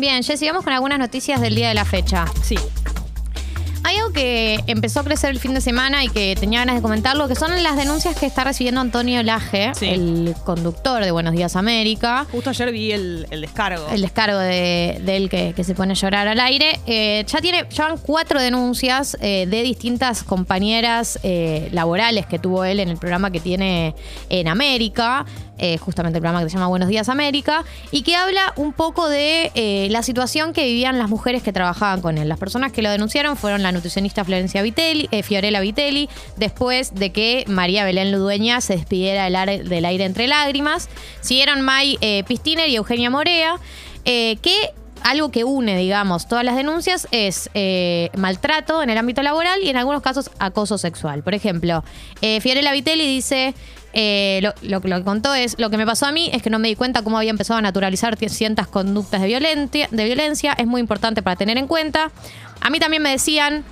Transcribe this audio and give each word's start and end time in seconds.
Bien, 0.00 0.22
Jessy, 0.22 0.46
vamos 0.46 0.64
con 0.64 0.72
algunas 0.72 0.98
noticias 0.98 1.40
del 1.42 1.54
día 1.54 1.68
de 1.68 1.74
la 1.74 1.84
fecha. 1.84 2.24
Sí. 2.42 2.56
Hay 3.82 3.96
algo 3.96 4.12
que 4.12 4.60
empezó 4.66 5.00
a 5.00 5.04
crecer 5.04 5.30
el 5.30 5.40
fin 5.40 5.54
de 5.54 5.60
semana 5.62 6.04
y 6.04 6.08
que 6.08 6.36
tenía 6.38 6.60
ganas 6.60 6.76
de 6.76 6.82
comentarlo, 6.82 7.26
que 7.28 7.34
son 7.34 7.62
las 7.62 7.76
denuncias 7.78 8.14
que 8.14 8.26
está 8.26 8.44
recibiendo 8.44 8.80
Antonio 8.80 9.22
Laje, 9.22 9.72
Sí. 9.74 9.88
el 9.88 10.34
conductor 10.44 11.02
de 11.02 11.10
Buenos 11.10 11.32
Días 11.34 11.56
América. 11.56 12.26
Justo 12.30 12.50
ayer 12.50 12.72
vi 12.72 12.92
el, 12.92 13.26
el 13.30 13.40
descargo. 13.40 13.86
El 13.90 14.02
descargo 14.02 14.38
de, 14.38 15.00
de 15.02 15.16
él 15.16 15.30
que, 15.30 15.54
que 15.54 15.64
se 15.64 15.74
pone 15.74 15.92
a 15.92 15.96
llorar 15.96 16.28
al 16.28 16.40
aire. 16.40 16.78
Eh, 16.86 17.24
ya 17.26 17.40
tiene, 17.40 17.64
ya 17.70 17.88
van 17.88 17.96
cuatro 17.98 18.38
denuncias 18.40 19.16
eh, 19.22 19.46
de 19.48 19.62
distintas 19.62 20.24
compañeras 20.24 21.18
eh, 21.22 21.68
laborales 21.72 22.26
que 22.26 22.38
tuvo 22.38 22.64
él 22.64 22.80
en 22.80 22.90
el 22.90 22.98
programa 22.98 23.30
que 23.30 23.40
tiene 23.40 23.94
en 24.28 24.46
América, 24.48 25.24
eh, 25.60 25.78
justamente 25.78 26.18
el 26.18 26.22
programa 26.22 26.42
que 26.42 26.50
se 26.50 26.56
llama 26.56 26.66
Buenos 26.66 26.88
Días 26.88 27.08
América, 27.08 27.64
y 27.92 28.02
que 28.02 28.16
habla 28.16 28.52
un 28.56 28.72
poco 28.72 29.08
de 29.08 29.52
eh, 29.54 29.86
la 29.90 30.02
situación 30.02 30.52
que 30.52 30.64
vivían 30.64 30.98
las 30.98 31.08
mujeres 31.08 31.42
que 31.42 31.52
trabajaban 31.52 32.00
con 32.00 32.18
él. 32.18 32.28
Las 32.28 32.38
personas 32.38 32.72
que 32.72 32.82
lo 32.82 32.90
denunciaron 32.90 33.36
fueron 33.36 33.62
la 33.62 33.70
nutricionista 33.70 34.24
Florencia 34.24 34.62
Vitelli, 34.62 35.08
eh, 35.12 35.22
Fiorella 35.22 35.60
Vitelli, 35.60 36.08
después 36.36 36.94
de 36.94 37.12
que 37.12 37.44
María 37.46 37.84
Belén 37.84 38.10
Ludueña 38.10 38.60
se 38.60 38.76
despidiera 38.76 39.24
del, 39.24 39.36
aire- 39.36 39.62
del 39.62 39.84
aire 39.84 40.04
entre 40.04 40.26
lágrimas. 40.26 40.88
Siguieron 41.20 41.60
May 41.60 41.98
Pistiner 42.26 42.68
y 42.68 42.76
Eugenia 42.76 43.10
Morea, 43.10 43.56
que 44.04 44.54
algo 45.02 45.30
que 45.30 45.44
une, 45.44 45.76
digamos, 45.76 46.28
todas 46.28 46.44
las 46.44 46.56
denuncias 46.56 47.08
es 47.10 47.50
maltrato 48.16 48.82
en 48.82 48.90
el 48.90 48.98
ámbito 48.98 49.22
laboral 49.22 49.62
y 49.62 49.68
en 49.68 49.76
algunos 49.76 50.02
casos 50.02 50.30
acoso 50.38 50.78
sexual. 50.78 51.22
Por 51.22 51.34
ejemplo, 51.34 51.84
Fiorella 52.40 52.72
Vitelli 52.72 53.06
dice, 53.06 53.54
eh, 53.92 54.40
lo, 54.62 54.80
que 54.80 55.02
contó 55.02 55.34
es, 55.34 55.58
lo 55.58 55.70
que 55.70 55.76
me 55.76 55.86
pasó 55.86 56.06
a 56.06 56.12
mí 56.12 56.30
es 56.32 56.42
que 56.42 56.50
no 56.50 56.58
me 56.58 56.68
di 56.68 56.76
cuenta 56.76 57.02
cómo 57.02 57.18
había 57.18 57.30
empezado 57.30 57.58
a 57.58 57.62
naturalizar 57.62 58.16
ciertas 58.16 58.68
conductas 58.68 59.20
de 59.20 59.26
violencia, 59.26 59.88
de 59.90 60.04
violencia. 60.04 60.52
Es 60.52 60.66
muy 60.66 60.80
importante 60.80 61.22
para 61.22 61.36
tener 61.36 61.58
en 61.58 61.66
cuenta. 61.66 62.10
A 62.60 62.70
mí 62.70 62.78
también 62.78 63.02
me 63.02 63.10
decían, 63.10 63.64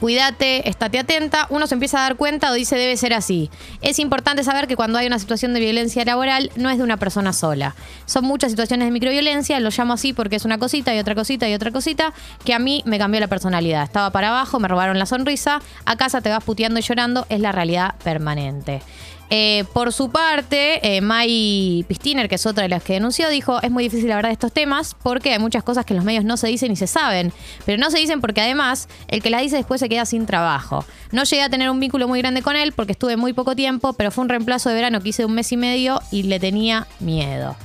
cuídate, 0.00 0.68
estate 0.68 0.98
atenta, 0.98 1.46
uno 1.50 1.66
se 1.66 1.74
empieza 1.74 1.98
a 1.98 2.02
dar 2.02 2.16
cuenta 2.16 2.50
o 2.50 2.54
dice 2.54 2.76
debe 2.76 2.96
ser 2.96 3.14
así. 3.14 3.50
Es 3.80 3.98
importante 3.98 4.44
saber 4.44 4.66
que 4.66 4.76
cuando 4.76 4.98
hay 4.98 5.06
una 5.06 5.18
situación 5.18 5.54
de 5.54 5.60
violencia 5.60 6.04
laboral 6.04 6.50
no 6.56 6.70
es 6.70 6.78
de 6.78 6.84
una 6.84 6.96
persona 6.96 7.32
sola. 7.32 7.74
Son 8.06 8.24
muchas 8.24 8.52
situaciones 8.52 8.86
de 8.86 8.92
microviolencia, 8.92 9.58
lo 9.60 9.70
llamo 9.70 9.94
así 9.94 10.12
porque 10.12 10.36
es 10.36 10.44
una 10.44 10.58
cosita 10.58 10.94
y 10.94 10.98
otra 10.98 11.14
cosita 11.14 11.48
y 11.48 11.54
otra 11.54 11.70
cosita 11.70 12.12
que 12.44 12.54
a 12.54 12.58
mí 12.58 12.82
me 12.84 12.98
cambió 12.98 13.20
la 13.20 13.28
personalidad. 13.28 13.82
Estaba 13.82 14.10
para 14.10 14.28
abajo, 14.28 14.60
me 14.60 14.68
robaron 14.68 14.98
la 14.98 15.06
sonrisa, 15.06 15.60
a 15.86 15.96
casa 15.96 16.20
te 16.20 16.28
vas 16.28 16.44
puteando 16.44 16.78
y 16.78 16.82
llorando, 16.82 17.26
es 17.30 17.40
la 17.40 17.52
realidad 17.52 17.94
permanente. 18.04 18.82
Eh, 19.30 19.64
por 19.72 19.92
su 19.92 20.10
parte, 20.10 20.96
eh, 20.96 21.00
May 21.00 21.84
Pistiner, 21.88 22.28
que 22.28 22.34
es 22.34 22.46
otra 22.46 22.64
de 22.64 22.68
las 22.68 22.82
que 22.82 22.94
denunció, 22.94 23.28
dijo, 23.28 23.60
es 23.62 23.70
muy 23.70 23.84
difícil 23.84 24.10
hablar 24.12 24.26
de 24.26 24.34
estos 24.34 24.52
temas 24.52 24.94
porque 25.02 25.32
hay 25.32 25.38
muchas 25.38 25.62
cosas 25.62 25.84
que 25.86 25.94
los 25.94 26.04
medios 26.04 26.24
no 26.24 26.36
se 26.36 26.46
dicen 26.46 26.70
y 26.72 26.76
se 26.76 26.86
saben, 26.86 27.32
pero 27.64 27.78
no 27.78 27.90
se 27.90 27.98
dicen 27.98 28.20
porque 28.20 28.42
además 28.42 28.88
el 29.08 29.22
que 29.22 29.30
las 29.30 29.42
dice 29.42 29.56
después 29.56 29.80
se 29.80 29.88
queda 29.88 30.04
sin 30.04 30.26
trabajo. 30.26 30.84
No 31.10 31.24
llegué 31.24 31.42
a 31.42 31.48
tener 31.48 31.70
un 31.70 31.80
vínculo 31.80 32.06
muy 32.06 32.20
grande 32.20 32.42
con 32.42 32.56
él 32.56 32.72
porque 32.72 32.92
estuve 32.92 33.16
muy 33.16 33.32
poco 33.32 33.56
tiempo, 33.56 33.94
pero 33.94 34.10
fue 34.10 34.22
un 34.22 34.28
reemplazo 34.28 34.68
de 34.68 34.74
verano 34.74 35.00
que 35.00 35.08
hice 35.08 35.22
de 35.22 35.26
un 35.26 35.34
mes 35.34 35.50
y 35.52 35.56
medio 35.56 36.00
y 36.10 36.24
le 36.24 36.38
tenía 36.38 36.86
miedo. 37.00 37.56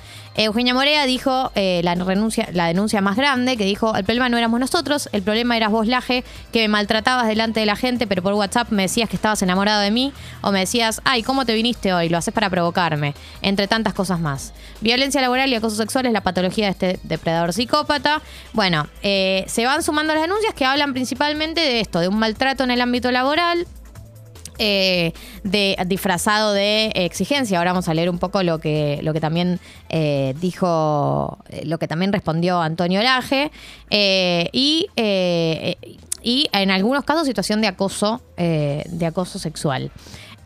Eugenia 0.46 0.74
Morea 0.74 1.06
dijo 1.06 1.52
eh, 1.56 1.82
la, 1.84 1.96
renuncia, 1.96 2.48
la 2.54 2.68
denuncia 2.68 3.02
más 3.02 3.18
grande, 3.18 3.58
que 3.58 3.66
dijo, 3.66 3.94
el 3.94 4.06
problema 4.06 4.30
no 4.30 4.38
éramos 4.38 4.62
nosotros, 4.62 5.10
el 5.12 5.22
problema 5.22 5.58
eras 5.58 5.70
vos, 5.70 5.86
Laje, 5.86 6.24
que 6.54 6.62
me 6.62 6.70
maltratabas 6.70 7.28
delante 7.28 7.60
de 7.60 7.66
la 7.66 7.76
gente, 7.76 8.08
pero 8.08 8.24
por 8.24 8.34
WhatsApp 8.36 8.70
me 8.70 8.84
decías 8.84 9.10
que 9.10 9.18
estabas 9.18 9.42
enamorado 9.42 9.82
de 9.82 9.92
mí, 9.92 10.14
o 10.40 10.54
me 10.54 10.60
decías, 10.60 11.02
ay, 11.04 11.24
¿cómo 11.24 11.46
te 11.46 11.54
viniste 11.54 11.94
hoy? 11.94 12.08
Lo 12.08 12.18
haces 12.18 12.34
para 12.34 12.50
provocarme, 12.50 13.16
entre 13.42 13.68
tantas 13.68 13.94
cosas 13.94 14.22
más. 14.22 14.54
Violencia 14.80 15.20
laboral 15.20 15.52
y 15.52 15.56
acoso 15.56 15.76
sexual 15.76 16.06
es 16.06 16.14
la 16.14 16.22
patología 16.22 16.68
de 16.68 16.72
este 16.72 17.00
depredador 17.04 17.52
psicópata. 17.52 18.22
Bueno, 18.54 18.88
eh, 19.02 19.44
se 19.48 19.66
van 19.66 19.84
sumando 19.84 20.14
las 20.14 20.24
denuncias 20.24 20.54
que 20.54 20.64
hablan 20.64 20.94
principalmente 20.94 21.60
de 21.60 21.82
esto, 21.82 22.00
de 22.00 22.08
un 22.08 22.18
maltrato 22.18 22.64
en 22.64 22.72
el 22.72 22.80
ámbito 22.80 23.12
laboral, 23.12 23.68
eh, 24.60 25.14
de 25.44 25.78
disfrazado 25.88 26.54
de 26.54 26.92
exigencia. 26.94 27.58
Ahora 27.58 27.72
vamos 27.72 27.88
a 27.88 27.94
leer 27.94 28.10
un 28.10 28.20
poco 28.20 28.44
lo 28.44 28.60
que, 28.60 29.00
lo 29.02 29.14
que 29.14 29.20
también 29.20 29.60
eh, 29.90 30.36
dijo, 30.40 31.40
eh, 31.50 31.66
lo 31.66 31.80
que 31.80 31.88
también 31.88 32.14
respondió 32.14 32.62
Antonio 32.62 33.02
Laje. 33.02 33.52
y, 33.90 34.88
y 36.22 36.50
en 36.52 36.72
algunos 36.72 37.06
casos 37.06 37.26
situación 37.26 37.62
de 37.62 37.68
acoso, 37.68 38.22
de 38.38 39.06
acoso 39.06 39.40
sexual. 39.40 39.92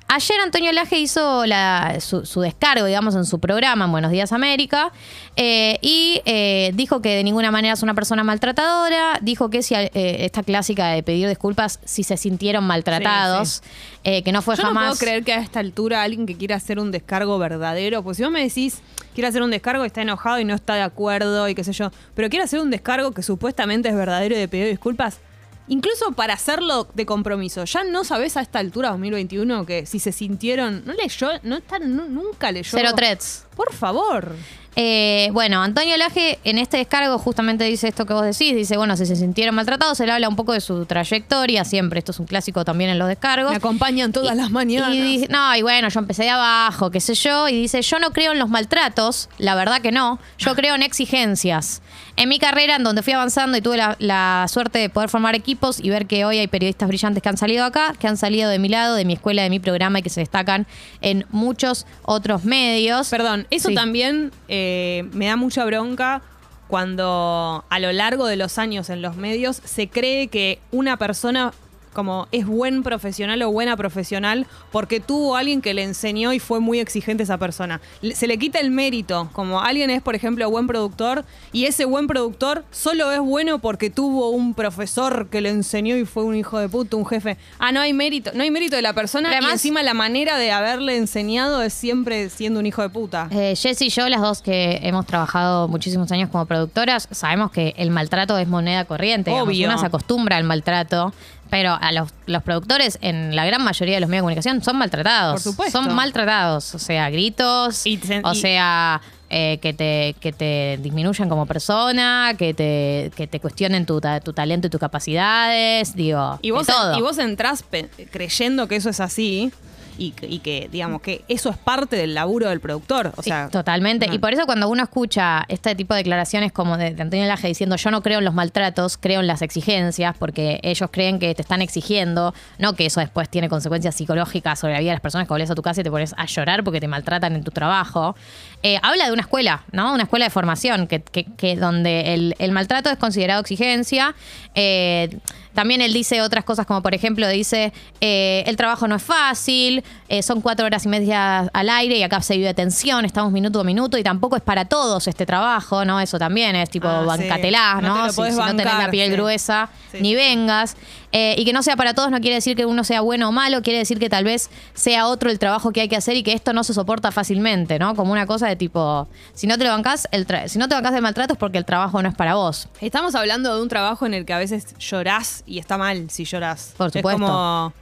Ayer 0.10 0.38
Antonio 0.44 0.72
Laje 0.74 1.00
hizo 1.00 1.46
la- 1.48 1.98
su, 2.00 2.24
su 2.26 2.42
descargo, 2.42 2.86
digamos, 2.86 3.16
en 3.16 3.26
su 3.26 3.40
programa 3.40 3.86
en 3.86 3.92
Buenos 3.92 4.12
Días 4.12 4.32
América 4.32 4.92
eh, 5.36 5.80
y 5.82 6.22
eh, 6.26 6.72
dijo 6.76 7.02
que 7.02 7.16
de 7.16 7.24
ninguna 7.24 7.50
manera 7.50 7.74
es 7.74 7.82
una 7.82 7.96
persona 7.96 8.24
maltratadora, 8.24 9.18
dijo 9.22 9.50
que 9.50 9.64
si, 9.64 9.74
eh, 9.74 9.90
esta 9.94 10.44
clásica 10.44 10.90
de 10.90 11.02
pedir 11.02 11.28
disculpas 11.28 11.80
si 11.86 12.04
se 12.04 12.18
sintieron 12.18 12.64
maltratados, 12.66 13.64
eh, 14.04 14.22
que 14.22 14.32
no 14.32 14.44
fue 14.44 14.56
Yo 14.56 14.64
jamás... 14.64 14.84
no 14.84 14.90
puedo 14.92 15.00
creer 15.00 15.24
que 15.24 15.34
a 15.34 15.40
esta 15.40 15.60
altura 15.62 16.04
alguien 16.04 16.28
que 16.28 16.36
quiera 16.38 16.58
hacer 16.58 16.78
un 16.80 16.92
descargo 16.92 17.40
verdadero, 17.40 18.04
pues 18.04 18.18
si 18.18 18.24
vos 18.24 18.32
me 18.32 18.44
decís, 18.44 18.82
quiere 19.16 19.30
hacer 19.30 19.42
un 19.42 19.50
descargo 19.50 19.84
y 19.84 19.88
está 19.88 20.04
enojado 20.04 20.40
y 20.40 20.46
no 20.46 20.54
está 20.54 20.76
de 20.76 20.82
acuerdo 20.84 21.50
y 21.50 21.56
qué 21.56 21.64
sé 21.64 21.74
yo, 21.74 21.90
pero 22.14 22.30
quiere 22.30 22.44
hacer 22.46 22.60
un 22.60 22.70
descargo 22.70 23.14
que 23.14 23.24
supuestamente 23.24 23.90
es 23.90 23.96
verdadero 23.96 24.36
y 24.36 24.38
de 24.38 24.48
pedir 24.48 24.68
disculpas, 24.68 25.22
incluso 25.68 26.12
para 26.12 26.34
hacerlo 26.34 26.88
de 26.94 27.06
compromiso, 27.06 27.64
ya 27.66 27.84
no 27.84 28.04
sabés 28.04 28.38
a 28.38 28.42
esta 28.42 28.60
altura 28.60 28.90
2021 28.90 29.66
que 29.66 29.86
si 29.86 30.00
se 30.00 30.12
sintieron, 30.12 30.84
no 30.86 30.94
leyó, 30.94 31.30
no 31.44 31.58
está, 31.58 31.80
nu- 31.80 32.08
nunca 32.10 32.52
leyó. 32.52 32.70
Cero 32.72 32.92
threats. 32.96 33.46
Por 33.56 33.74
favor. 33.74 34.36
Eh, 34.76 35.30
bueno, 35.34 35.62
Antonio 35.62 35.96
Laje 35.98 36.40
en 36.44 36.58
este 36.58 36.78
descargo 36.78 37.20
justamente 37.20 37.64
dice 37.64 37.88
esto 37.88 38.08
que 38.08 38.14
vos 38.14 38.24
decís, 38.24 38.56
dice, 38.56 38.76
bueno, 38.76 38.98
si 38.98 39.06
se 39.06 39.16
sintieron 39.16 39.54
maltratados, 39.54 40.00
él 40.00 40.10
habla 40.10 40.28
un 40.28 40.36
poco 40.36 40.52
de 40.54 40.62
su 40.62 40.88
trayectoria, 40.88 41.64
siempre, 41.64 42.00
esto 42.00 42.12
es 42.12 42.20
un 42.20 42.26
clásico 42.26 42.66
también 42.66 42.90
en 42.90 42.98
los 42.98 43.08
descargos. 43.08 43.52
Me 43.52 43.58
acompañan 43.58 44.12
todas 44.12 44.34
Y- 44.34 44.38
las 44.38 44.50
mañanas. 44.50 44.96
Y 44.96 45.00
dice, 45.00 45.28
no, 45.30 45.56
y 45.56 45.62
bueno, 45.62 45.90
yo 45.90 46.00
empecé 46.00 46.24
de 46.24 46.32
abajo, 46.32 46.90
qué 46.90 47.00
sé 47.02 47.14
yo, 47.14 47.48
y 47.50 47.54
dice, 47.62 47.84
yo 47.84 48.00
no 48.00 48.14
creo 48.14 48.32
en 48.32 48.40
los 48.40 48.50
maltratos, 48.50 49.30
la 49.38 49.54
verdad 49.54 49.80
que 49.80 49.92
no, 49.92 50.18
yo 50.40 50.56
creo 50.56 50.74
en 50.74 50.82
exigencias. 50.82 51.84
En 52.16 52.30
mi 52.30 52.38
carrera, 52.40 52.76
en 52.76 52.84
donde 52.84 53.02
fui 53.02 53.14
avanzando 53.14 53.58
y 53.58 53.62
tuve 53.62 53.78
la, 53.78 53.96
la 54.00 54.46
suerte 54.48 54.78
de 54.80 54.90
poder 54.90 55.10
formar 55.10 55.34
equipos 55.36 55.80
y 55.80 55.90
ver 55.90 56.06
que 56.06 56.26
hoy 56.26 56.38
hay 56.38 56.48
periodistas 56.48 56.88
brillantes 56.88 57.24
que 57.24 57.30
han 57.30 57.38
salido 57.38 57.66
acá, 57.66 57.94
que 58.00 58.08
han 58.08 58.18
salido 58.18 58.50
de 58.52 58.60
mi 58.60 58.70
lado, 58.70 58.94
de 58.96 59.04
mi 59.04 59.14
escuela, 59.14 59.42
de 59.42 59.50
mi 59.50 59.60
programa 59.60 59.98
y 60.00 60.04
que 60.04 60.10
se 60.12 60.20
destacan 60.20 60.68
en 61.02 61.26
muchos 61.32 61.88
otros 62.04 62.44
medios. 62.44 63.10
Perdón, 63.10 63.43
eso 63.50 63.70
Sí. 63.70 63.76
también 63.76 64.32
eh, 64.48 65.06
me 65.14 65.28
da 65.28 65.36
mucha 65.36 65.66
bronca 65.66 66.22
cuando 66.68 67.64
a 67.70 67.80
lo 67.80 67.92
largo 67.92 68.26
de 68.26 68.36
los 68.36 68.58
años 68.58 68.90
en 68.90 69.02
los 69.02 69.16
medios 69.16 69.62
se 69.64 69.88
cree 69.90 70.28
que 70.28 70.60
una 70.72 70.98
persona 70.98 71.54
como 71.94 72.28
es 72.32 72.46
buen 72.46 72.84
profesional 72.84 73.42
o 73.44 73.52
buena 73.52 73.78
profesional 73.78 74.48
porque 74.72 75.00
tuvo 75.00 75.36
alguien 75.36 75.62
que 75.62 75.74
le 75.74 75.84
enseñó 75.84 76.34
y 76.34 76.40
fue 76.40 76.60
muy 76.60 76.80
exigente 76.80 77.24
esa 77.24 77.38
persona. 77.38 77.82
Se 78.14 78.28
le 78.28 78.38
quita 78.38 78.60
el 78.60 78.72
mérito, 78.72 79.30
como 79.34 79.62
alguien 79.62 79.90
es, 79.90 80.02
por 80.02 80.16
ejemplo, 80.16 80.50
buen 80.50 80.68
productor 80.68 81.26
y 81.52 81.66
ese 81.66 81.86
buen 81.86 82.08
productor 82.08 82.66
solo 82.72 83.12
es 83.12 83.20
bueno 83.20 83.60
porque 83.60 83.90
tuvo 83.90 84.30
un 84.30 84.54
profesor 84.54 85.28
que 85.30 85.42
le 85.42 85.50
enseñó 85.50 85.96
y 85.96 86.06
fue 86.06 86.24
un 86.24 86.36
hijo 86.36 86.60
de 86.60 86.70
puta, 86.70 86.98
un 86.98 87.06
jefe. 87.06 87.38
Ah, 87.60 87.72
no 87.72 87.80
hay 87.82 87.94
mérito, 87.94 88.32
no 88.34 88.44
hay 88.44 88.52
mérito 88.52 88.76
de 88.76 88.82
la 88.82 88.94
persona 88.94 89.30
y 89.40 89.46
encima 89.52 89.84
la 89.84 89.94
manera 89.94 90.38
de 90.38 90.52
haberle 90.52 90.98
enseñado 90.98 91.62
es 91.62 91.74
siempre 91.74 92.30
siendo 92.30 92.60
un 92.60 92.66
hijo 92.66 92.82
de 92.82 92.90
puta. 92.90 93.28
Eh, 93.32 93.56
Jess 93.56 93.82
y 93.82 93.90
yo, 93.90 94.10
las 94.10 94.22
dos 94.22 94.42
que 94.42 94.80
hemos 94.84 95.06
trabajado 95.06 95.68
muchísimos 95.68 96.12
años 96.12 96.30
como 96.30 96.46
productoras, 96.46 97.08
sabemos 97.12 97.52
que 97.52 97.74
el 97.78 97.90
maltrato 97.92 98.38
es 98.38 98.48
moneda 98.48 98.86
corriente. 98.86 99.32
digamos. 99.32 99.50
Obvio. 99.50 99.68
Una 99.68 99.78
se 99.78 99.86
acostumbra 99.86 100.38
al 100.38 100.44
maltrato, 100.44 101.14
pero 101.54 101.78
a 101.80 101.92
los, 101.92 102.10
los 102.26 102.42
productores, 102.42 102.98
en 103.02 103.36
la 103.36 103.46
gran 103.46 103.64
mayoría 103.64 103.94
de 103.94 104.02
los 104.02 104.10
medios 104.10 104.22
de 104.22 104.24
comunicación, 104.24 104.64
son 104.64 104.76
maltratados. 104.76 105.34
Por 105.44 105.52
supuesto. 105.52 105.84
Son 105.84 105.94
maltratados. 105.94 106.74
O 106.74 106.80
sea, 106.80 107.12
gritos, 107.12 107.86
Y 107.86 107.98
te- 107.98 108.22
o 108.24 108.32
y- 108.34 108.36
sea, 108.42 109.00
eh, 109.30 109.60
que, 109.62 109.72
te, 109.72 110.16
que 110.20 110.32
te 110.34 110.80
disminuyan 110.82 111.30
como 111.30 111.46
persona, 111.46 112.34
que 112.40 112.56
te, 112.56 113.12
que 113.16 113.28
te 113.28 113.40
cuestionen 113.40 113.86
tu, 113.86 114.02
ta- 114.02 114.20
tu 114.20 114.34
talento 114.34 114.66
y 114.66 114.70
tus 114.72 114.80
capacidades. 114.80 115.96
Digo, 115.96 116.40
Y 116.42 116.50
vos, 116.50 116.66
todo. 116.66 116.98
y 116.98 117.02
vos 117.02 117.20
entrás 117.20 117.62
pe- 117.62 117.88
creyendo 118.12 118.68
que 118.68 118.78
eso 118.78 118.90
es 118.90 119.00
así 119.00 119.52
y, 119.98 120.12
que- 120.12 120.28
y 120.28 120.40
que, 120.40 120.70
digamos, 120.72 121.02
que 121.02 121.24
eso 121.28 121.50
es 121.50 121.58
parte 121.58 121.96
del 121.96 122.14
laburo 122.14 122.50
del 122.50 122.60
productor. 122.60 123.14
O 123.18 123.22
Sí, 123.24 123.32
totalmente. 123.52 124.08
no. 124.08 124.14
Y 124.14 124.20
por 124.20 124.34
eso 124.34 124.46
cuando 124.46 124.70
uno 124.70 124.84
escucha 124.84 125.46
este 125.48 125.76
tipo 125.76 125.94
de 125.94 126.00
declaraciones 126.00 126.52
como 126.52 126.78
de, 126.78 126.94
de 126.94 127.02
Antonio 127.02 127.26
Laje 127.28 127.48
diciendo 127.48 127.76
yo 127.76 127.92
no 127.92 128.02
creo 128.02 128.20
en 128.20 128.26
los 128.26 128.34
maltratos, 128.34 128.98
creo 128.98 129.20
en 129.22 129.28
las 129.28 129.42
exigencias, 129.42 130.16
porque 130.18 130.60
ellos 130.64 130.90
creen 130.92 131.20
que 131.20 131.34
te 131.36 131.42
están 131.42 131.62
exigiendo, 131.62 132.34
no 132.60 132.74
que 132.74 132.86
eso 132.86 133.00
después 133.00 133.30
tiene 133.30 133.50
consecuencias 133.50 133.96
psicológicas 133.96 134.60
sobre 134.60 134.74
la 134.74 134.80
vida 134.80 134.92
de 134.92 134.96
las 134.96 135.02
personas 135.02 135.28
que 135.28 135.34
volvés 135.34 135.50
a 135.52 135.56
tu 135.56 135.62
casa 135.62 135.82
y 135.82 135.84
te 135.84 135.92
pones 135.92 136.14
a 136.18 136.26
llorar 136.26 136.64
porque 136.64 136.80
te 136.80 136.88
maltratan 136.88 137.36
en 137.36 137.44
tu 137.44 137.52
trabajo. 137.52 138.16
Eh, 138.64 138.80
habla 138.82 139.06
de 139.08 139.12
una 139.14 139.22
escuela, 139.22 139.64
¿no? 139.72 139.94
Una 139.94 140.04
escuela 140.04 140.26
de 140.26 140.32
formación, 140.32 140.88
que, 140.88 141.02
que- 141.02 141.26
que 141.26 141.56
donde 141.56 142.14
el, 142.14 142.36
el 142.40 142.52
maltrato 142.52 142.90
es 142.90 142.98
considerado 142.98 143.42
exigencia. 143.42 144.16
Eh, 144.56 145.18
También 145.54 145.82
él 145.82 145.94
dice 145.94 146.22
otras 146.22 146.44
cosas 146.44 146.66
como, 146.66 146.82
por 146.82 146.94
ejemplo, 146.94 147.28
dice, 147.28 147.74
eh, 148.02 148.44
el 148.48 148.56
trabajo 148.58 148.88
no 148.88 148.96
es 148.96 149.04
fácil, 149.04 149.84
eh, 150.10 150.22
son 150.24 150.42
cuatro 150.42 150.66
horas 150.66 150.86
y 150.86 150.90
media 150.90 151.40
al 151.54 151.70
aire 151.70 151.98
y 151.98 152.04
acá 152.04 152.22
se 152.22 152.36
vive 152.38 152.54
tensión, 152.54 153.06
estamos 153.06 153.32
minuto 153.32 153.60
a 153.60 153.64
minuto 153.64 153.98
y 153.98 154.04
tampoco 154.04 154.36
es 154.36 154.42
para 154.42 154.66
todos 154.66 155.08
este 155.08 155.26
trabajo, 155.26 155.86
¿no? 155.86 156.00
Eso 156.00 156.20
también 156.20 156.56
es 156.56 156.70
tipo, 156.70 156.88
Ah, 156.88 157.02
sí. 157.02 157.08
bancatelá, 157.24 157.80
No 157.82 158.12
si 158.12 158.22
no 158.22 158.46
tenés 158.56 158.78
la 158.78 158.90
piel 158.92 159.08
sí. 159.10 159.14
gruesa, 159.14 159.70
Sí, 159.92 160.00
ni 160.02 160.16
vengas. 160.16 160.76
Eh, 161.16 161.36
y 161.38 161.46
que 161.46 161.54
no 161.54 161.62
sea 161.62 161.76
para 161.76 161.94
todos 161.94 162.10
no 162.10 162.20
quiere 162.22 162.36
decir 162.36 162.56
que 162.58 162.66
uno 162.66 162.84
sea 162.84 163.02
bueno 163.02 163.30
o 163.30 163.32
malo, 163.32 163.62
quiere 163.62 163.78
decir 163.78 164.00
que 164.00 164.10
tal 164.10 164.24
vez 164.24 164.50
sea 164.74 165.06
otro 165.08 165.30
el 165.30 165.38
trabajo 165.38 165.72
que 165.72 165.82
hay 165.82 165.88
que 165.88 165.96
hacer 165.96 166.16
y 166.16 166.24
que 166.24 166.34
esto 166.34 166.54
no 166.54 166.64
se 166.64 166.74
soporta 166.74 167.12
fácilmente, 167.12 167.78
¿no? 167.78 167.96
Como 167.96 168.12
una 168.12 168.26
cosa 168.26 168.48
de 168.48 168.56
tipo, 168.56 169.08
si 169.36 169.46
no 169.46 169.56
te 169.60 169.64
lo 169.64 169.70
bancás, 169.70 170.08
el 170.12 170.26
tra- 170.26 170.48
si 170.48 170.58
no 170.58 170.68
te 170.68 170.74
bancás 170.74 170.92
del 170.94 171.04
maltrato 171.04 171.34
es 171.34 171.40
porque 171.40 171.60
el 171.60 171.66
trabajo 171.66 172.02
no 172.02 172.10
es 172.10 172.16
para 172.16 172.34
vos. 172.34 172.68
Estamos 172.82 173.14
hablando 173.14 173.56
de 173.56 173.62
un 173.62 173.70
trabajo 173.70 174.08
en 174.08 174.16
el 174.16 174.26
que 174.26 174.34
a 174.34 174.40
veces 174.40 174.76
llorás 174.80 175.43
y 175.46 175.60
está 175.60 175.78
mal 175.78 176.10
si 176.10 176.26
llorás. 176.26 176.74
Por 176.78 176.92
supuesto. 176.92 177.10
Es 177.24 177.30
como, 177.30 177.74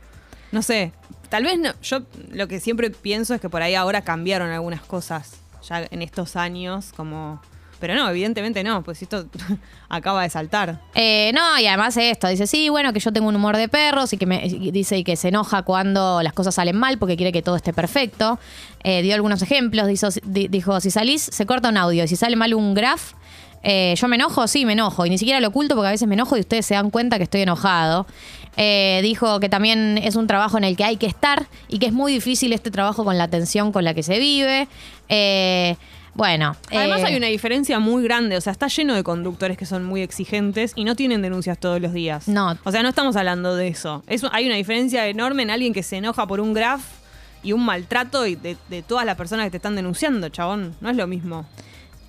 no 0.52 0.62
sé, 0.62 0.92
tal 1.30 1.44
vez 1.44 1.60
no, 1.60 1.72
yo 1.82 2.00
lo 2.32 2.48
que 2.48 2.60
siempre 2.60 2.90
pienso 2.90 3.34
es 3.34 3.42
que 3.42 3.50
por 3.50 3.62
ahí 3.62 3.76
ahora 3.76 4.02
cambiaron 4.02 4.50
algunas 4.52 4.82
cosas 4.82 5.34
ya 5.68 5.86
en 5.90 6.02
estos 6.02 6.36
años, 6.36 6.92
como... 6.96 7.42
Pero 7.80 7.96
no, 7.96 8.08
evidentemente 8.12 8.64
no, 8.64 8.84
pues 8.84 9.02
esto 9.02 9.26
acaba 9.90 10.22
de 10.22 10.30
saltar. 10.30 10.80
Eh, 10.94 11.32
no, 11.34 11.58
y 11.60 11.66
además 11.66 11.98
esto, 11.98 12.28
dice, 12.28 12.46
sí, 12.46 12.70
bueno, 12.70 12.94
que 12.94 13.00
yo 13.00 13.12
tengo 13.12 13.28
un 13.28 13.36
humor 13.36 13.58
de 13.58 13.68
perros 13.70 14.14
y 14.14 14.18
que 14.18 14.28
me 14.28 14.46
y 14.46 14.70
dice 14.70 15.00
y 15.00 15.04
que 15.04 15.16
se 15.16 15.30
enoja 15.30 15.64
cuando 15.64 16.22
las 16.22 16.34
cosas 16.34 16.54
salen 16.54 16.78
mal 16.78 17.00
porque 17.00 17.16
quiere 17.18 17.32
que 17.32 17.42
todo 17.42 17.56
esté 17.56 17.74
perfecto. 17.74 18.38
Eh, 18.84 19.02
dio 19.02 19.16
algunos 19.16 19.42
ejemplos, 19.42 19.88
dijo, 19.88 20.10
di- 20.24 20.48
dijo, 20.48 20.80
si 20.80 20.92
salís, 20.92 21.24
se 21.24 21.48
corta 21.48 21.70
un 21.70 21.78
audio, 21.78 22.04
y 22.04 22.08
si 22.08 22.16
sale 22.16 22.36
mal 22.36 22.54
un 22.54 22.76
graph, 22.76 23.14
eh, 23.64 23.94
yo 23.98 24.08
me 24.08 24.16
enojo, 24.16 24.48
sí, 24.48 24.66
me 24.66 24.74
enojo, 24.74 25.06
y 25.06 25.10
ni 25.10 25.18
siquiera 25.18 25.40
lo 25.40 25.50
oculto 25.50 25.76
porque 25.76 25.90
a 25.90 25.92
veces 25.92 26.08
me 26.08 26.16
enojo 26.16 26.38
y 26.38 26.42
ustedes 26.42 26.66
se 26.66 26.74
dan 26.74 26.90
cuenta 26.90 27.18
que 27.18 27.24
estoy 27.24 27.42
enojado. 27.42 28.08
Eh, 28.58 29.00
dijo 29.02 29.40
que 29.40 29.50
también 29.50 29.98
es 29.98 30.16
un 30.16 30.28
trabajo 30.28 30.58
en 30.58 30.66
el 30.66 30.76
que 30.76 30.84
hay 30.84 30.98
que 30.98 31.06
estar 31.06 31.48
y 31.70 31.80
que 31.80 31.86
es 31.86 31.94
muy 31.94 32.12
difícil 32.12 32.52
este 32.52 32.70
trabajo 32.70 33.06
con 33.06 33.18
la 33.18 33.28
tensión 33.30 33.72
con 33.72 33.84
la 33.84 33.94
que 33.94 34.04
se 34.04 34.20
vive. 34.20 34.68
Eh, 35.08 35.76
bueno. 36.14 36.58
Además 36.70 37.02
eh, 37.02 37.06
hay 37.06 37.16
una 37.16 37.28
diferencia 37.28 37.80
muy 37.80 38.04
grande, 38.04 38.36
o 38.36 38.42
sea, 38.42 38.52
está 38.52 38.68
lleno 38.68 38.94
de 38.94 39.04
conductores 39.04 39.58
que 39.58 39.66
son 39.66 39.86
muy 39.86 40.02
exigentes 40.02 40.74
y 40.76 40.84
no 40.84 40.96
tienen 40.96 41.22
denuncias 41.22 41.58
todos 41.58 41.80
los 41.80 41.94
días. 41.94 42.28
No. 42.28 42.58
O 42.66 42.72
sea, 42.72 42.84
no 42.84 42.90
estamos 42.90 43.16
hablando 43.16 43.56
de 43.56 43.70
eso. 43.70 44.04
Es, 44.08 44.24
hay 44.32 44.46
una 44.48 44.56
diferencia 44.56 45.08
enorme 45.08 45.44
en 45.44 45.52
alguien 45.52 45.74
que 45.74 45.84
se 45.84 45.98
enoja 45.98 46.28
por 46.28 46.42
un 46.42 46.54
graph 46.54 46.84
y 47.44 47.54
un 47.54 47.64
maltrato 47.64 48.28
y 48.28 48.36
de, 48.36 48.58
de 48.70 48.82
todas 48.82 49.06
las 49.06 49.16
personas 49.16 49.46
que 49.46 49.52
te 49.52 49.58
están 49.58 49.76
denunciando, 49.76 50.28
chabón. 50.30 50.76
No 50.82 50.90
es 50.90 50.98
lo 50.98 51.08
mismo. 51.08 51.46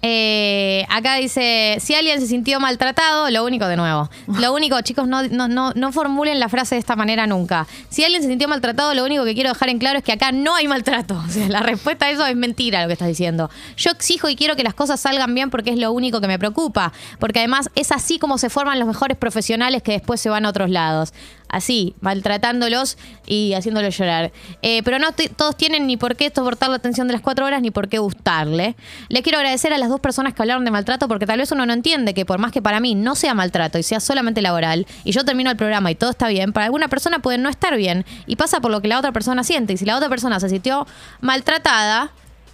Eh, 0.04 0.84
acá 0.88 1.14
dice, 1.14 1.76
si 1.80 1.94
alguien 1.94 2.20
se 2.20 2.26
sintió 2.26 2.58
maltratado, 2.58 3.30
lo 3.30 3.44
único 3.44 3.68
de 3.68 3.76
nuevo. 3.76 4.10
Lo 4.26 4.52
único, 4.52 4.80
chicos, 4.80 5.06
no, 5.06 5.22
no, 5.28 5.46
no, 5.46 5.72
no 5.76 5.92
formulen 5.92 6.40
la 6.40 6.48
frase 6.48 6.74
de 6.74 6.80
esta 6.80 6.96
manera 6.96 7.28
nunca. 7.28 7.68
Si 7.88 8.02
alguien 8.02 8.20
se 8.20 8.28
sintió 8.28 8.48
maltratado, 8.48 8.94
lo 8.94 9.04
único 9.04 9.24
que 9.24 9.34
quiero 9.34 9.50
dejar 9.50 9.68
en 9.68 9.78
claro 9.78 9.98
es 9.98 10.04
que 10.04 10.10
acá 10.10 10.32
no 10.32 10.56
hay 10.56 10.68
maltrato. 10.68 11.22
O 11.32 11.34
sea, 11.34 11.48
la 11.48 11.60
respuesta 11.60 12.06
a 12.06 12.10
eso 12.10 12.26
es 12.26 12.36
mentira 12.36 12.82
lo 12.82 12.88
que 12.88 12.92
estás 12.92 13.08
diciendo. 13.08 13.48
Yo 13.76 13.90
exijo 13.92 14.28
y 14.28 14.36
quiero 14.36 14.54
que 14.54 14.62
las 14.64 14.74
cosas 14.74 15.00
salgan 15.00 15.34
bien 15.34 15.50
porque 15.50 15.70
es 15.70 15.78
lo 15.78 15.92
único 15.92 16.20
que 16.20 16.26
me 16.26 16.38
preocupa. 16.38 16.92
Porque 17.18 17.38
además 17.38 17.70
es 17.74 17.90
así 17.90 18.18
como 18.18 18.36
se 18.38 18.50
forman 18.50 18.78
los 18.78 18.88
mejores 18.88 19.16
profesionales 19.16 19.82
que 19.82 19.92
después 19.92 20.20
se 20.20 20.28
van 20.28 20.44
a 20.44 20.50
otros 20.50 20.68
lados. 20.68 21.14
Así, 21.52 21.94
maltratándolos 22.00 22.96
y 23.26 23.52
haciéndolos 23.52 23.96
llorar. 23.96 24.32
Eh, 24.62 24.82
pero 24.84 24.98
no 24.98 25.08
todos 25.12 25.56
tienen 25.56 25.86
ni 25.86 25.98
por 25.98 26.16
qué 26.16 26.32
soportar 26.34 26.70
la 26.70 26.76
atención 26.76 27.06
de 27.08 27.12
las 27.12 27.22
cuatro 27.22 27.44
horas 27.44 27.60
ni 27.60 27.70
por 27.70 27.88
qué 27.88 27.98
gustarle. 27.98 28.74
Le 29.08 29.22
quiero 29.22 29.38
agradecer 29.38 29.72
a 29.72 29.78
las 29.78 29.91
dos 29.92 30.00
personas 30.00 30.34
que 30.34 30.42
hablaron 30.42 30.64
de 30.64 30.70
maltrato 30.72 31.06
porque 31.06 31.26
tal 31.26 31.38
vez 31.38 31.52
uno 31.52 31.64
no 31.66 31.72
entiende 31.72 32.14
que 32.14 32.26
por 32.26 32.38
más 32.40 32.50
que 32.50 32.60
para 32.60 32.80
mí 32.80 32.94
no 32.96 33.14
sea 33.14 33.34
maltrato 33.34 33.78
y 33.78 33.82
sea 33.84 34.00
solamente 34.00 34.42
laboral 34.42 34.86
y 35.04 35.12
yo 35.12 35.24
termino 35.24 35.50
el 35.50 35.56
programa 35.56 35.90
y 35.90 35.94
todo 35.94 36.10
está 36.10 36.26
bien, 36.28 36.52
para 36.52 36.66
alguna 36.66 36.88
persona 36.88 37.20
puede 37.20 37.38
no 37.38 37.48
estar 37.48 37.76
bien 37.76 38.04
y 38.26 38.36
pasa 38.36 38.60
por 38.60 38.70
lo 38.72 38.80
que 38.82 38.88
la 38.88 38.98
otra 38.98 39.12
persona 39.12 39.44
siente. 39.44 39.74
Y 39.74 39.76
si 39.76 39.84
la 39.84 39.96
otra 39.96 40.08
persona 40.08 40.40
se 40.40 40.48
sintió 40.48 40.86
maltratada, 41.20 42.10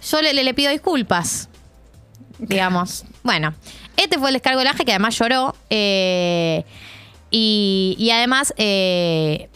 yo 0.09 0.21
le, 0.21 0.33
le- 0.33 0.53
pido 0.53 0.71
disculpas 0.71 1.49
digamos. 2.37 3.03
Bueno, 3.23 3.53
este 3.97 4.17
fue 4.17 4.29
el 4.29 4.33
descargo 4.33 4.59
del 4.59 4.67
Aje 4.69 4.85
que 4.85 4.91
además 4.91 5.17
lloró. 5.17 5.55
eh, 5.69 6.63
y, 7.31 7.95
y 7.99 8.09
además, 8.11 8.53
eh, 8.57 9.49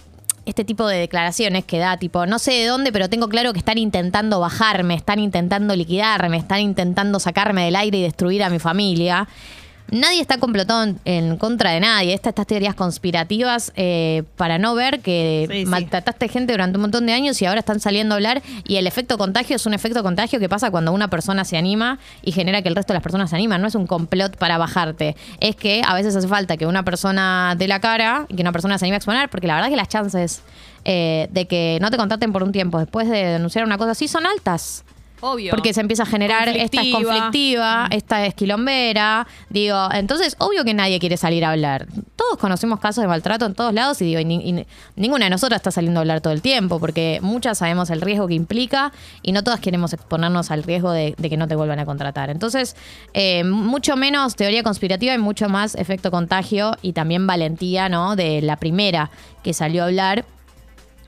este 0.45 0.65
tipo 0.65 0.87
de 0.87 0.97
declaraciones 0.97 1.63
que 1.65 1.79
da, 1.79 1.97
tipo, 1.97 2.25
no 2.25 2.39
sé 2.39 2.51
de 2.51 2.65
dónde, 2.67 2.91
pero 2.91 3.09
tengo 3.09 3.29
claro 3.29 3.53
que 3.53 3.59
están 3.59 3.77
intentando 3.77 4.39
bajarme, 4.39 4.95
están 4.95 5.19
intentando 5.19 5.75
liquidarme, 5.75 6.37
están 6.37 6.59
intentando 6.59 7.19
sacarme 7.19 7.65
del 7.65 7.75
aire 7.75 7.99
y 7.99 8.01
destruir 8.01 8.43
a 8.43 8.49
mi 8.49 8.59
familia. 8.59 9.27
Nadie 9.91 10.21
está 10.21 10.39
complotado 10.39 10.83
en, 10.83 10.99
en 11.05 11.37
contra 11.37 11.69
de 11.71 11.79
nadie. 11.79 12.13
Estas, 12.13 12.31
estas 12.31 12.47
teorías 12.47 12.73
conspirativas 12.73 13.71
eh, 13.75 14.23
para 14.37 14.57
no 14.57 14.73
ver 14.73 15.01
que 15.01 15.47
Sí, 15.51 15.59
sí. 15.59 15.65
maltrataste 15.65 16.27
gente 16.29 16.53
durante 16.53 16.77
un 16.77 16.81
montón 16.81 17.05
de 17.05 17.13
años 17.13 17.39
y 17.41 17.45
ahora 17.45 17.59
están 17.59 17.79
saliendo 17.79 18.15
a 18.15 18.17
hablar. 18.17 18.41
Y 18.67 18.77
el 18.77 18.87
efecto 18.87 19.17
contagio 19.19 19.55
es 19.55 19.65
un 19.67 19.73
efecto 19.75 20.01
contagio 20.01 20.39
que 20.39 20.49
pasa 20.49 20.71
cuando 20.71 20.91
una 20.93 21.09
persona 21.09 21.45
se 21.45 21.57
anima 21.57 21.99
y 22.23 22.31
genera 22.31 22.61
que 22.63 22.69
el 22.69 22.75
resto 22.75 22.93
de 22.93 22.95
las 22.95 23.03
personas 23.03 23.29
se 23.29 23.35
animan. 23.35 23.61
No 23.61 23.67
es 23.67 23.75
un 23.75 23.85
complot 23.85 24.35
para 24.37 24.57
bajarte. 24.57 25.15
Es 25.39 25.55
que 25.55 25.81
a 25.85 25.93
veces 25.93 26.15
hace 26.15 26.27
falta 26.27 26.57
que 26.57 26.65
una 26.65 26.83
persona 26.83 27.53
dé 27.57 27.67
la 27.67 27.79
cara 27.79 28.25
y 28.29 28.35
que 28.35 28.41
una 28.41 28.51
persona 28.51 28.77
se 28.79 28.85
anime 28.85 28.95
a 28.95 28.97
exponer, 28.97 29.29
porque 29.29 29.45
la 29.47 29.55
verdad 29.55 29.69
es 29.69 29.73
que 29.73 29.77
las 29.77 29.89
chances 29.89 30.41
eh, 30.85 31.27
de 31.31 31.45
que 31.45 31.77
no 31.81 31.91
te 31.91 31.97
contacten 31.97 32.33
por 32.33 32.41
un 32.41 32.51
tiempo 32.51 32.79
después 32.79 33.07
de 33.09 33.17
denunciar 33.25 33.63
una 33.63 33.77
cosa 33.77 33.91
así 33.91 34.07
son 34.07 34.25
altas. 34.25 34.83
Obvio. 35.25 35.51
Porque 35.51 35.73
se 35.73 35.79
empieza 35.79 36.03
a 36.03 36.05
generar, 36.05 36.49
esta 36.49 36.61
es 36.61 36.69
Conflictiva. 36.91 37.13
conflictiva, 37.13 37.87
esta 37.91 38.25
es 38.25 38.33
quilombera, 38.33 39.25
digo, 39.49 39.87
entonces 39.93 40.35
obvio 40.39 40.65
que 40.65 40.73
nadie 40.73 40.99
quiere 40.99 41.15
salir 41.15 41.45
a 41.45 41.51
hablar. 41.51 41.87
Todos 42.17 42.37
conocemos 42.37 42.79
casos 42.81 43.01
de 43.03 43.07
maltrato 43.07 43.45
en 43.45 43.53
todos 43.53 43.73
lados 43.73 44.01
y 44.01 44.05
digo, 44.05 44.19
y 44.19 44.25
ni- 44.25 44.49
y 44.49 44.65
ninguna 44.97 45.25
de 45.25 45.29
nosotras 45.29 45.59
está 45.59 45.71
saliendo 45.71 45.99
a 45.99 46.01
hablar 46.01 46.19
todo 46.19 46.33
el 46.33 46.41
tiempo, 46.41 46.79
porque 46.79 47.19
muchas 47.21 47.57
sabemos 47.59 47.89
el 47.89 48.01
riesgo 48.01 48.27
que 48.27 48.33
implica 48.33 48.91
y 49.21 49.31
no 49.31 49.43
todas 49.43 49.61
queremos 49.61 49.93
exponernos 49.93 50.51
al 50.51 50.63
riesgo 50.63 50.91
de, 50.91 51.15
de 51.17 51.29
que 51.29 51.37
no 51.37 51.47
te 51.47 51.55
vuelvan 51.55 51.79
a 51.79 51.85
contratar. 51.85 52.29
Entonces, 52.29 52.75
eh, 53.13 53.45
mucho 53.45 53.95
menos 53.95 54.35
teoría 54.35 54.61
conspirativa 54.61 55.13
y 55.13 55.17
mucho 55.19 55.47
más 55.47 55.75
efecto 55.75 56.11
contagio 56.11 56.75
y 56.81 56.91
también 56.93 57.25
valentía, 57.27 57.87
¿no? 57.87 58.15
De 58.17 58.41
la 58.41 58.57
primera 58.57 59.09
que 59.41 59.53
salió 59.53 59.83
a 59.83 59.85
hablar 59.85 60.25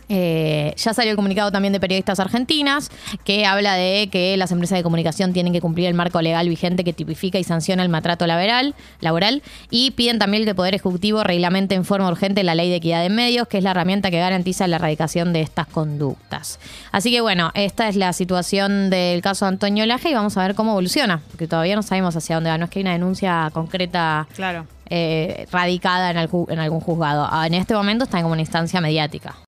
eh, 0.09 0.73
ya 0.77 0.93
salió 0.93 1.11
el 1.11 1.15
comunicado 1.15 1.51
también 1.51 1.73
de 1.73 1.79
periodistas 1.79 2.19
argentinas 2.19 2.89
que 3.23 3.45
habla 3.45 3.73
de 3.75 4.09
que 4.11 4.37
las 4.37 4.51
empresas 4.51 4.77
de 4.77 4.83
comunicación 4.83 5.33
tienen 5.33 5.51
que 5.53 5.61
cumplir 5.61 5.87
el 5.87 5.93
marco 5.93 6.21
legal 6.21 6.47
vigente 6.47 6.83
que 6.83 6.93
tipifica 6.93 7.39
y 7.39 7.43
sanciona 7.43 7.83
el 7.83 7.89
maltrato 7.89 8.27
laboral, 8.27 8.75
laboral 8.99 9.41
y 9.69 9.91
piden 9.91 10.19
también 10.19 10.43
que 10.43 10.51
el 10.51 10.55
Poder 10.55 10.75
Ejecutivo 10.75 11.23
reglamente 11.23 11.75
en 11.75 11.85
forma 11.85 12.07
urgente 12.09 12.43
la 12.43 12.55
ley 12.55 12.69
de 12.69 12.75
equidad 12.77 13.01
de 13.01 13.09
medios, 13.09 13.47
que 13.47 13.57
es 13.57 13.63
la 13.63 13.71
herramienta 13.71 14.11
que 14.11 14.19
garantiza 14.19 14.67
la 14.67 14.75
erradicación 14.77 15.33
de 15.33 15.41
estas 15.41 15.67
conductas. 15.67 16.59
Así 16.91 17.11
que 17.11 17.21
bueno, 17.21 17.51
esta 17.55 17.87
es 17.87 17.95
la 17.95 18.13
situación 18.13 18.89
del 18.89 19.21
caso 19.21 19.45
de 19.45 19.49
Antonio 19.49 19.85
Laje 19.85 20.09
y 20.09 20.13
vamos 20.13 20.37
a 20.37 20.41
ver 20.45 20.55
cómo 20.55 20.71
evoluciona, 20.71 21.21
porque 21.31 21.47
todavía 21.47 21.75
no 21.75 21.83
sabemos 21.83 22.15
hacia 22.15 22.35
dónde 22.35 22.49
va. 22.49 22.57
No 22.57 22.65
es 22.65 22.69
que 22.71 22.79
hay 22.79 22.83
una 22.83 22.93
denuncia 22.93 23.49
concreta 23.53 24.27
Claro. 24.35 24.65
eh, 24.89 25.47
radicada 25.51 26.11
en, 26.11 26.17
el 26.17 26.29
en 26.49 26.59
algún 26.59 26.79
juzgado. 26.79 27.27
Ah, 27.29 27.47
En 27.47 27.53
este 27.53 27.73
momento 27.73 28.03
está 28.05 28.17
en 28.17 28.23
como 28.23 28.33
una 28.33 28.41
instancia 28.41 28.81
mediática. 28.81 29.35